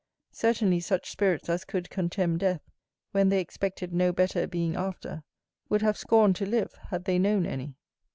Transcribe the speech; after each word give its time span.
Certainly 0.31 0.79
such 0.79 1.11
spirits 1.11 1.47
as 1.47 1.63
could 1.63 1.91
contemn 1.91 2.39
death, 2.39 2.63
when 3.11 3.29
they 3.29 3.39
expected 3.39 3.93
no 3.93 4.11
better 4.11 4.47
being 4.47 4.75
after, 4.75 5.23
would 5.69 5.83
have 5.83 5.95
scorned 5.95 6.35
to 6.37 6.45
live, 6.47 6.73
had 6.89 7.05
they 7.05 7.19
known 7.19 7.45
any. 7.45 7.75